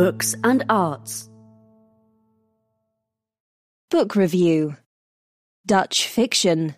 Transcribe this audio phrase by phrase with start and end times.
[0.00, 1.28] books and arts.
[3.90, 4.76] Book Review.
[5.66, 6.74] Dutch Fiction.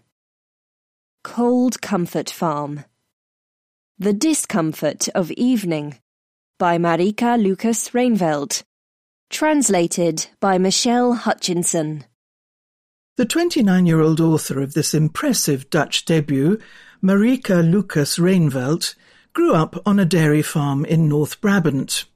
[1.22, 2.84] Cold Comfort Farm.
[3.96, 6.00] The Discomfort of Evening
[6.58, 8.64] by Marieke Lucas Rijneveld.
[9.30, 12.04] Translated by Michele Hutchison.
[13.18, 16.58] The 29-year-old author of this impressive Dutch debut,
[17.00, 18.96] Marieke Lucas Rijneveld,
[19.32, 22.06] grew up on a dairy farm in North Brabant.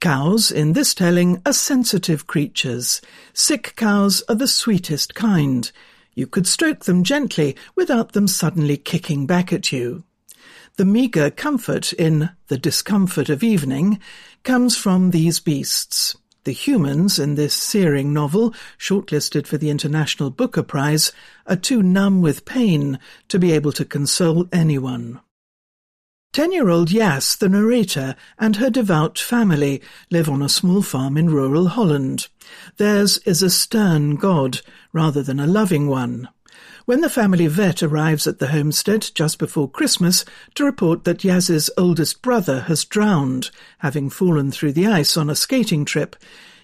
[0.00, 3.00] Cows, in this telling, are sensitive creatures.
[3.32, 5.70] Sick cows are the sweetest kind.
[6.14, 10.04] You could stroke them gently without them suddenly kicking back at you.
[10.76, 14.00] The meagre comfort in The Discomfort of Evening
[14.42, 16.16] comes from these beasts.
[16.44, 21.12] The humans in this searing novel, shortlisted for the International Booker Prize,
[21.46, 25.20] are too numb with pain to be able to console anyone.
[26.32, 31.66] Ten-year-old Jas, the narrator, and her devout family live on a small farm in rural
[31.66, 32.28] Holland.
[32.76, 34.60] Theirs is a stern god,
[34.92, 36.28] rather than a loving one.
[36.84, 41.68] When the family vet arrives at the homestead just before Christmas to report that Jas's
[41.76, 46.14] oldest brother has drowned, having fallen through the ice on a skating trip,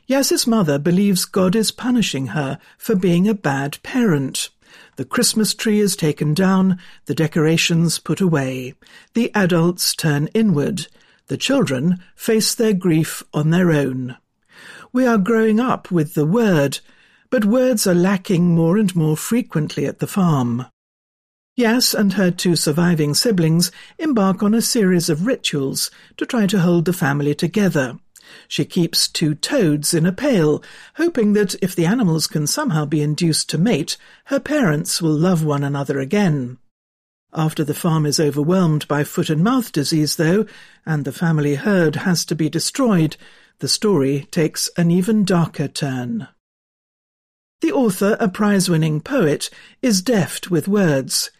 [0.08, 4.50] Jas's mother believes God is punishing her for being a bad parent.
[4.96, 8.74] The Christmas tree is taken down, the decorations put away.
[9.14, 10.86] The adults turn inward.
[11.28, 14.16] The children face their grief on their own.
[14.92, 16.80] We are growing up with the word,
[17.30, 20.66] but words are lacking more and more frequently at the farm.
[21.58, 26.60] Jas and her two surviving siblings embark on a series of rituals to try to
[26.60, 27.98] hold the family together.
[28.48, 30.62] She keeps two toads in a pail,
[30.94, 33.96] hoping that if the animals can somehow be induced to mate,
[34.26, 36.58] her parents will love one another again.
[37.32, 40.46] After the farm is overwhelmed by foot and mouth disease, though,
[40.86, 43.16] and the family herd has to be destroyed,
[43.58, 46.28] the story takes an even darker turn.
[47.60, 49.50] The author, a prize-winning poet,
[49.80, 51.30] is deft with words.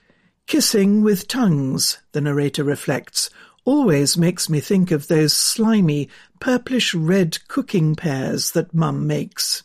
[0.47, 3.31] Kissing with tongues, the narrator reflects,
[3.67, 6.09] always makes me think of those slimy,
[6.41, 9.65] purplish-red cooking pears that Mum makes.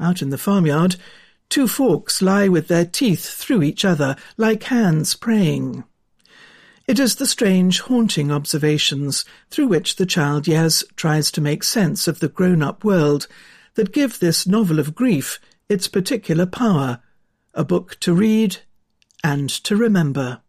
[0.00, 0.96] Out in the farmyard,
[1.48, 5.84] two forks lie with their teeth through each other, like hands praying.
[6.88, 12.08] It is the strange, haunting observations through which the child Jas tries to make sense
[12.08, 13.26] of the grown-up world
[13.74, 15.38] that give this novel of grief
[15.68, 17.00] its particular power,
[17.52, 18.56] a book to read
[19.22, 20.40] and to remember.